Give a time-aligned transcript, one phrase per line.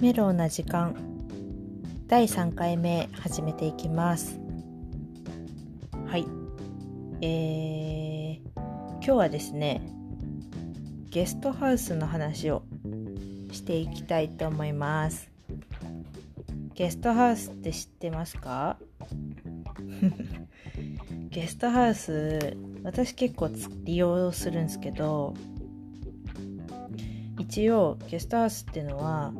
[0.00, 0.96] メロウな時間。
[2.06, 4.40] 第3回目始めていきます。
[6.06, 6.26] はい。
[7.20, 8.60] えー、
[8.94, 9.82] 今日はですね
[11.10, 12.62] ゲストハウスの話を
[13.52, 15.30] していきたいと思います。
[16.74, 18.78] ゲストハウスって知ってますか？
[21.28, 23.50] ゲストハウス私結構
[23.84, 25.34] 利用するんですけど
[27.38, 29.32] 一応ゲストハウスっていうのは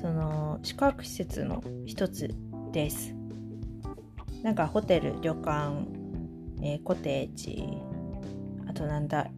[0.00, 2.34] その宿泊施設の一つ
[2.72, 3.14] です。
[4.42, 5.86] なんかホテル旅館、
[6.62, 7.62] えー、コテージ
[8.66, 9.28] あとなんだ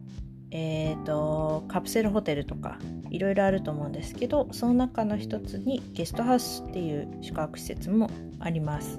[0.51, 2.77] えっ、ー、とカプセルホテルとか
[3.09, 8.97] いろいろあると思うんですけどその中の一つにゲストハウスっていう宿泊施設もあります。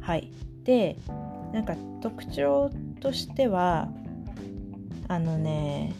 [0.00, 0.32] はい。
[0.64, 0.96] で
[1.52, 3.88] なんか特徴としては
[5.08, 5.92] あのね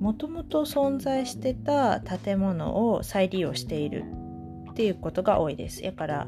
[0.00, 4.04] もともと存在してた建物を再利用している
[4.70, 5.82] っていうことが多いです。
[5.82, 6.26] だから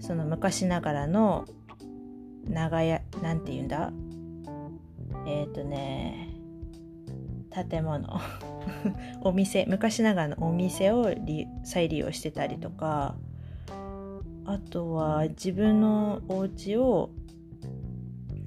[0.00, 1.46] その昔ながらの
[2.48, 3.92] 長屋なんて言うんだ？
[5.26, 6.34] えっ、ー、とね
[7.50, 8.08] 建物。
[9.22, 9.64] お店。
[9.66, 11.14] 昔ながらのお店を
[11.62, 13.14] 再利用してたりとか
[14.44, 17.10] あとは自分のお家を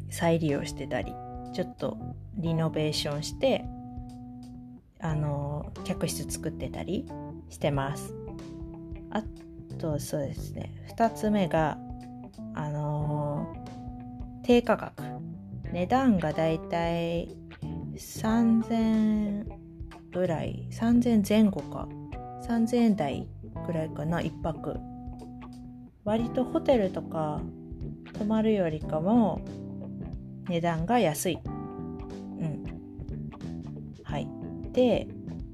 [0.09, 1.13] 再利用してたり
[1.53, 1.97] ちょっと
[2.35, 3.65] リノベーションして
[5.01, 7.07] あの客室作ってたり
[7.49, 8.13] してます。
[9.11, 9.23] あ
[9.77, 10.73] とそうですね。
[10.97, 11.77] 2つ目が
[12.53, 13.53] あの
[14.43, 15.03] 低価格。
[15.71, 17.35] 値段がだいたい
[17.95, 19.45] 3000
[20.11, 20.67] ぐらい。
[20.71, 21.87] 3000前後か。
[22.47, 23.27] 3000円台
[23.67, 24.77] ぐらいかな1泊。
[26.03, 27.41] 割とホテルとか
[28.13, 29.41] 泊まるよりかも
[30.47, 31.39] 値段が安い。
[31.45, 31.47] う
[32.43, 32.63] ん。
[34.73, 35.07] で、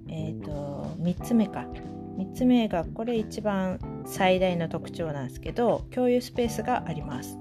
[0.09, 1.66] えーと、3つ目か。
[2.17, 7.37] 3つ目がこれ一番最大の特徴なんですけど共有スペースがあります。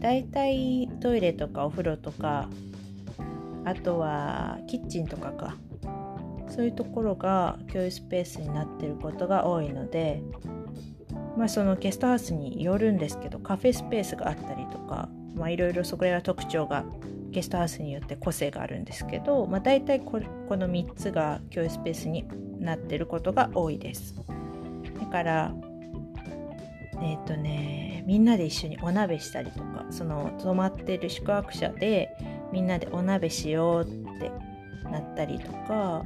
[0.00, 2.48] だいたいトイレとかお風呂とか
[3.66, 5.56] あとはキッチンとかか。
[6.50, 10.22] そういうところが共有スペースになってることが多いので
[11.36, 16.84] まあそのゲストハウスによるんですけどカフェスペースがあったりとかまあいろいろそこら辺は特徴が
[17.30, 22.24] ゲストハウスによって個性があるんですけど、まあ、大体ここの3つが共有スペースに
[22.58, 24.14] なってることが多いです。
[25.00, 25.54] だから
[27.02, 32.10] えっ、ー、とねみんなで一緒にお鍋したりとかその泊まってる宿泊者で
[32.52, 33.86] みんなでお鍋しようっ
[34.18, 34.30] て
[34.90, 36.04] なったりとか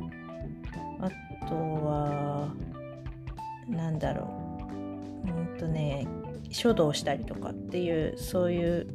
[1.01, 1.11] あ
[1.49, 2.49] とは
[3.69, 4.69] なんだろ
[5.25, 6.07] ううんとね
[6.51, 8.87] 書道したりとかっていうそういう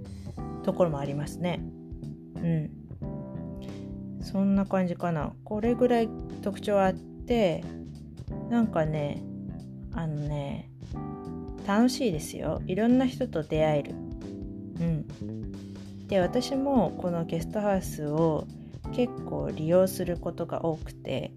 [0.64, 1.62] ところもありますね。
[2.44, 2.72] うん。
[4.22, 5.34] そんな感じかな。
[5.44, 6.10] これぐらい
[6.42, 7.64] 特徴あって
[8.50, 9.24] なんかね
[9.94, 10.70] あのね
[11.66, 12.62] 楽しいですよ。
[12.68, 13.96] いろんな人と出会える。
[14.80, 16.08] うん。
[16.08, 18.48] で私もこのゲストハウスを
[18.94, 21.32] 結構利用することが多くて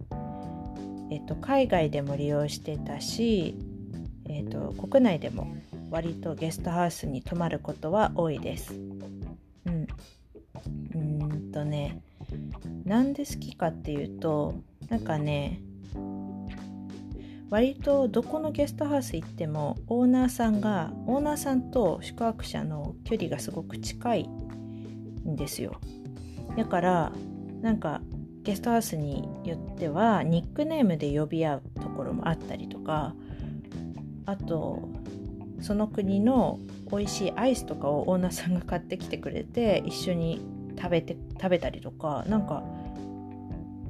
[1.10, 3.54] えっと海外でも利用してたし
[4.28, 5.54] えっと国内でも
[5.90, 8.72] 割とゲストハウスに泊まることは多いです。
[11.52, 12.02] とね
[12.84, 14.54] なんで好きかっていうと
[14.88, 15.60] なんかね
[17.50, 25.78] 割とどこのゲストハウス行ってもオーナーさんがオーナーさんと宿泊者の距離がすごく近いんですよ。
[26.56, 27.12] だから
[27.60, 28.00] なんか
[28.42, 33.14] ゲストハウスによってはニックネームで呼び合うところもあったりとか
[34.26, 34.88] あと
[35.60, 36.58] その国の
[36.90, 40.40] 美味しいアイスとかをオーナーさんが買ってきてくれて一緒に
[40.76, 42.62] 食べて食べたりとかなんか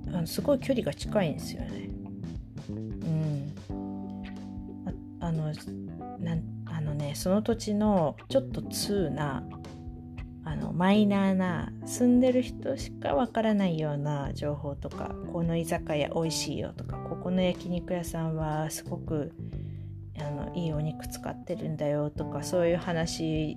[0.09, 1.91] あのすごい距離が近いんですよね。
[2.71, 3.55] うん
[5.21, 5.53] あの
[6.67, 9.45] あのねその土地のちょっと通な
[10.45, 19.33] あのマイナーな住んでる人しかわからないような情報とかこの居酒屋美味しいよとかここの焼肉屋さんはすごく
[20.19, 23.57] あのいいお肉使ってるんだよとかそういう話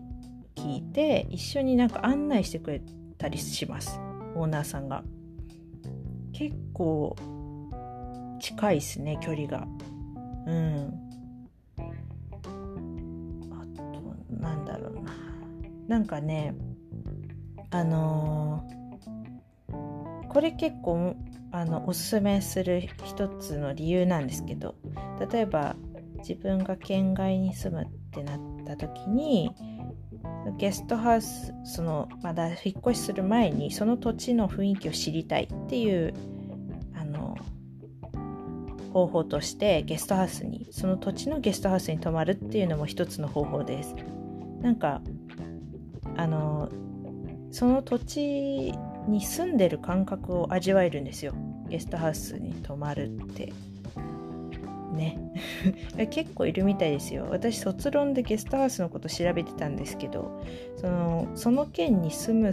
[0.56, 2.82] 聞いて一緒になんか案内してくれ
[3.18, 4.00] たりします。
[4.36, 5.04] オーナーさんが。
[6.34, 7.16] 結構
[8.42, 9.66] 近いですね距離が。
[10.46, 10.94] うん。
[13.52, 15.14] あとなんだろうな。
[15.88, 16.56] なんかね
[17.72, 21.16] あのー、これ結構
[21.52, 24.76] あのおすすめする一つの理由なんですけど
[25.32, 25.76] 例えば
[26.18, 29.52] 自分が県外に住むってなった時に
[30.54, 36.14] ゲストハウスそのまだ引っ越しする前にその土地の雰囲気を知りたいっていう
[36.96, 37.36] あの
[38.94, 43.96] 方法としてゲストハウスにその土地のゲストハウスに泊まるっていうのも一つの方法です。
[44.62, 45.02] なんか
[46.16, 46.70] あの
[47.52, 48.74] その土地
[49.08, 51.34] に住んでる感覚を味わえるんですよ。
[51.70, 53.52] ゲストハウスに泊まるって。
[54.96, 55.18] ね。
[56.10, 57.28] 結構いるみたいですよ。
[57.30, 60.42] 私卒論でゲストハウスのこと調べてたんですけど
[60.78, 62.52] そのその県に住む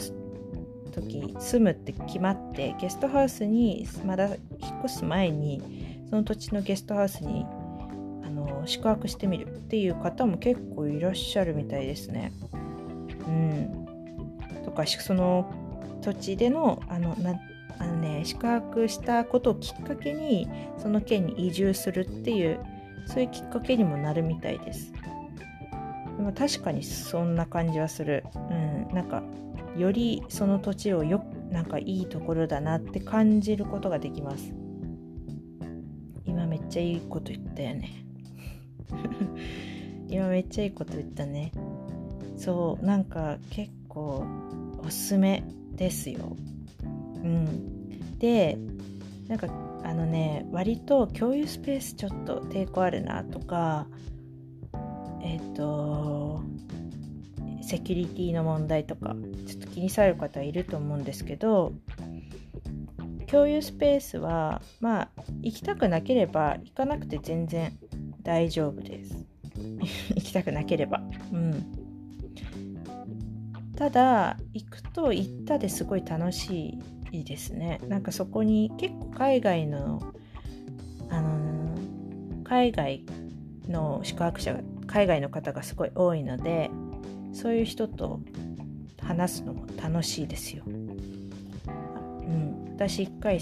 [0.93, 4.37] 時住むって決まってゲストハウスにまだ引っ
[4.85, 5.63] 越す前に
[6.11, 7.47] その土地のゲストハウスに
[8.25, 12.33] あの宿泊してみるっていう方も結構いらっしゃるみたいですね。
[13.27, 13.87] うん、
[14.65, 15.51] とかその
[16.03, 17.41] 土地でのあのな
[17.79, 20.49] あの、ね、宿泊したことをきっかけに
[20.79, 22.61] その県に移住するっていう
[23.07, 24.93] そういうきっかけにもなるみたいです。
[26.17, 28.25] でも確かにそんな感じはする。
[28.35, 29.23] うん、なんか
[29.77, 34.53] よりその土地をよなんかいいところだなって感じることができます。
[36.25, 37.91] 今めっちゃいいこと言ったよね。
[40.09, 41.53] 今めっちゃいいこと言ったね。
[42.37, 44.25] そうなんか結構
[44.79, 46.37] おすすめですよ。
[47.23, 48.59] うん、で
[49.29, 49.49] なんか
[49.85, 53.87] あのね割と共有スペースちょっと抵抗あるなとか
[55.23, 56.43] えっ、ー、と
[57.63, 59.15] セキュリティの問題とか
[59.47, 61.73] ちょっと気にされる方いると思うんですけど
[63.27, 65.09] 共有スペースはまあ
[65.41, 67.73] 行きたくなければ行かなくて全然
[68.23, 69.27] 大丈夫です。
[70.15, 71.03] 行きたくなければ。
[71.33, 71.83] うん。
[73.75, 76.79] ただ行くと行ったですごい楽しい
[77.25, 77.81] ですね。
[77.89, 80.03] なんかそこに結構海外の
[81.11, 81.77] あの
[82.45, 83.05] 海外
[83.69, 86.71] の宿泊者が海外の方がすごい多いので
[87.33, 88.21] そういう人と
[89.01, 90.65] 話すのも楽しいですよ。
[90.67, 90.99] うん、
[92.75, 93.39] 私一回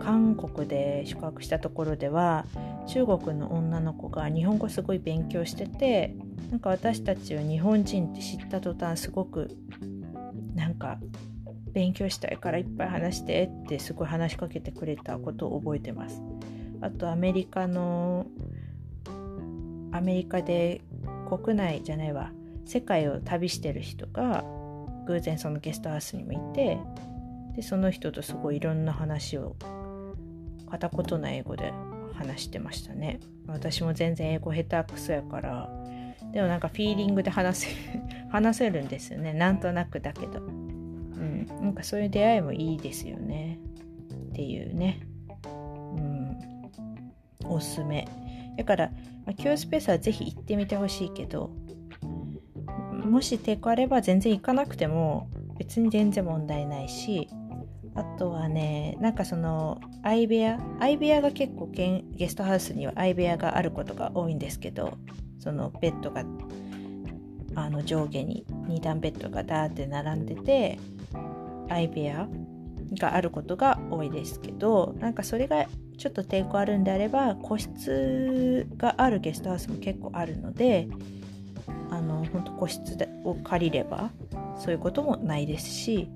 [0.00, 2.46] 韓国で宿泊したところでは
[2.86, 6.14] 中国の女の子が日本語すごい勉強してて
[6.50, 9.50] なんか私たちは日本人って知った途端すごく
[10.54, 10.98] なんか
[11.74, 16.22] 勉強したいからいっぱい話してってすごい話しかけてくれたことを覚えてます。
[16.80, 18.26] あとアメリカの
[19.92, 20.80] アメリカで
[21.28, 22.30] 国内じゃないわ。
[22.64, 24.44] 世界を旅してる人が
[25.06, 26.78] 偶然そのゲストハウスにもいて
[27.54, 29.56] でその人とすごいいろんな話を
[30.70, 31.72] 片言の英語で
[32.14, 33.20] 話してましたね。
[33.46, 35.68] 私も全然英語下手くそやから。
[36.32, 37.68] でもなんかフィーリングで話せ
[38.30, 39.32] 話せるんですよね。
[39.32, 40.63] なんとなくだけど。
[41.60, 43.58] なんかそういう出会いもいいですよね。
[44.30, 45.00] っていうね。
[45.44, 45.48] う
[46.00, 46.38] ん。
[47.44, 48.08] おすすめ。
[48.56, 48.90] だから、
[49.26, 51.50] まあ、スペースはぜひ行ってみてほしいけど
[53.04, 57.28] もし抵抗あれば全然行かなくても別に全然問題ないし
[57.94, 64.98] あとはねなんかその相部屋相部屋が結構ゲストハウスには相部屋があることが多いんですけど
[65.38, 66.24] そのベッドが
[67.56, 70.80] あの上下に2段ベッドがダーって並んでて
[71.68, 72.28] 相部屋
[72.98, 75.66] があることが多いですけどなんかそれが
[75.98, 80.88] ちょっと抵抗あるんであれば個室があるゲストハウスも結構あるので
[81.90, 84.10] あの本当個室を借りれば
[84.58, 86.08] そういうこともないですし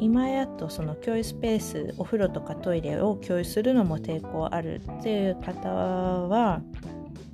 [0.00, 6.60] 今やっとその共有スペースお風呂とかトイレを共有するのも抵抗あるっていう方は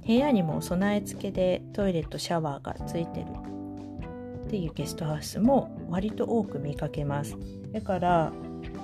[0.06, 3.26] 部屋にも備え付けでトイレとシャワーがついてる
[4.54, 7.36] っていうゲストハウスも割と多く見かけます。
[7.72, 8.32] だから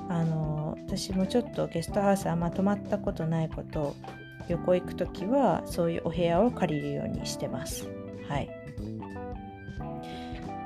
[0.09, 3.95] あの私もちょっとゲストハウスあんま泊まったことないこと
[4.49, 7.89] 旅行行く時はそういうお部屋を借りるようにしてます。
[8.29, 8.51] はい、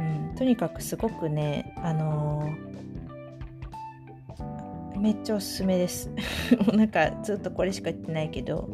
[0.00, 2.48] うん、とにかくすごくねあの、
[4.96, 6.10] めっちゃおすすめです。
[6.72, 8.70] なんかずっとこれしか言ってないけど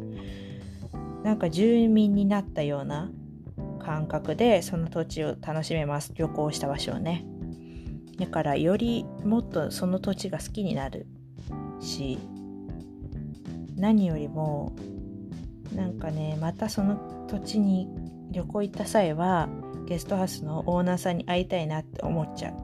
[1.24, 3.10] なんか住民になったような
[3.90, 7.24] 感覚でその土地を楽しめます旅行した場所をね
[8.20, 11.08] だからよりもっとその土地が好きになる
[11.80, 12.20] し
[13.74, 14.76] 何よりも
[15.74, 17.88] なんかねまたその土地に
[18.30, 19.48] 旅行行った際は
[19.86, 22.52] ゲストハウスのオーナーさんに会いたいなって思っちゃう。
[22.52, 22.56] う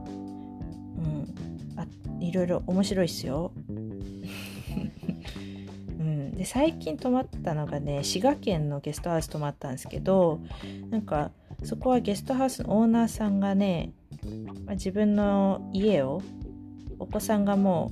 [1.01, 1.35] ん。
[1.75, 1.85] あ
[2.21, 3.51] いろいろ面白いっすよ。
[6.37, 10.39] で最近泊まったのがね滋賀県のゲストハウス泊まったんですけど
[10.91, 11.31] なんか
[11.63, 13.91] そこはゲストハウスのオーナーさんがね、
[14.65, 16.21] まあ、自分の家を
[16.99, 17.91] お子さんがも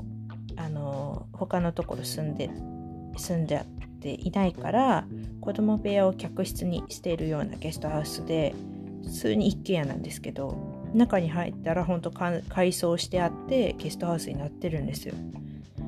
[0.57, 2.49] うあの他のところ住んで
[3.17, 3.65] 住んじゃっ
[3.99, 5.07] ていないから
[5.41, 8.53] 子供部屋を客室にしているようなゲストハウスで
[9.03, 10.55] 普通に一軒家なんですけど
[10.93, 15.15] 中に入ったらほんと改装してあってゲストハウスになってるんですよ。
[15.77, 15.81] う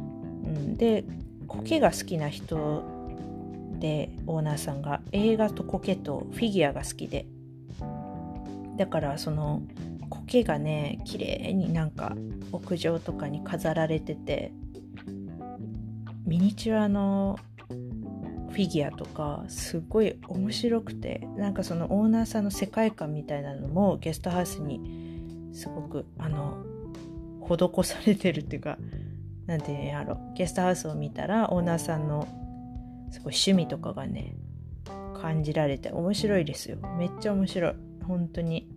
[0.49, 1.05] ん、で
[1.47, 2.83] 苔が好きな人
[3.79, 7.25] でオーナーさんが映画と苔とフィギュアが好きで。
[8.77, 9.63] だからその
[10.09, 12.15] 苔がね綺麗になんか
[12.51, 14.53] 屋上とかに飾られてて
[16.25, 17.39] ミニチュアの
[17.69, 26.63] フィギュアとかすごい面白くてなんかそのオーナーさんの世界観みたいなのもゲストハウスにすごくあの
[27.41, 28.77] 施されてるっていうか
[29.47, 30.17] 何て言うやろ。
[30.35, 32.27] ゲストハウスを見たらオーナーさんの
[33.11, 34.35] すごい趣味とかがね
[35.19, 36.77] 感じられて面白いですよ。
[36.97, 37.73] めっちゃ面白い。
[38.05, 38.69] 本当に。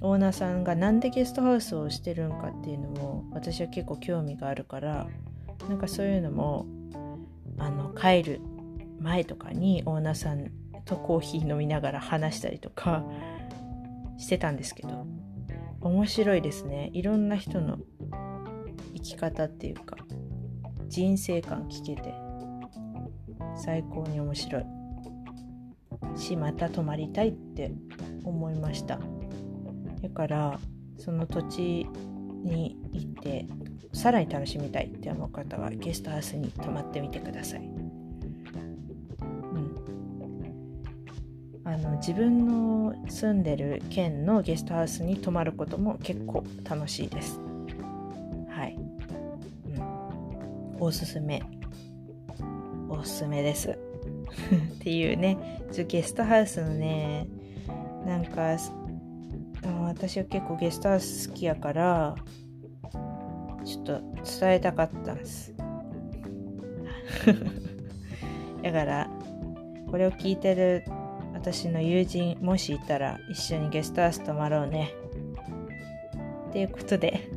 [0.00, 5.08] オーナーさんがなんでゲストハウスをしてるんかっていうのも私は結構興味があるから
[5.68, 6.66] なんかそういうのも
[7.58, 8.40] あの帰る
[9.00, 10.50] 前とかにオーナーさん
[10.84, 13.04] とコーヒー飲みながら話したりとか
[14.18, 15.06] してたんですけど
[15.80, 16.90] 面白いですね。
[16.92, 17.78] いろんな人の
[19.08, 19.96] き方っていうか
[20.88, 22.14] 人生観聞けて
[23.56, 24.66] 最高に面白い。
[26.16, 27.72] しまた泊まりたいって
[28.24, 28.98] 思いました。
[30.02, 30.58] だから
[30.98, 31.86] その土地
[32.42, 33.46] に行って
[33.92, 37.72] さらに楽しみたいって思う方はゲストハウスに泊まってみてください、うん、
[41.64, 47.40] あの自分の住んでる県のゲストハウスに泊まることも結構楽しいです。
[48.48, 48.78] はい、
[50.78, 51.42] おすすめ。
[52.88, 53.70] おすすめです。
[53.70, 55.38] っていうね。
[55.88, 57.26] ゲストハウスのね
[58.06, 58.56] なんか
[59.84, 62.14] 私は結構ゲストハウス好きやから
[63.64, 64.00] ちょっと
[64.40, 65.54] 伝えたかったんです。
[68.62, 69.10] だから
[69.90, 70.84] これを聞いてる
[71.34, 74.92] 私の友人もしいたら一緒にゲストハウス泊まろうね。
[76.52, 77.28] ということで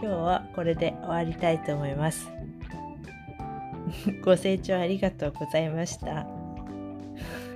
[0.00, 2.30] 日はこれで終わりたいと思います。
[4.22, 6.26] ご清聴ありがとうございました。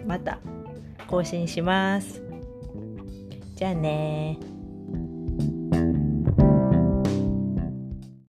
[0.07, 0.39] また
[1.07, 2.23] 更新します。
[3.57, 4.39] じゃあね